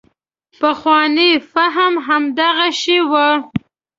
[0.59, 3.13] پخوانو فهم همدغه شی و.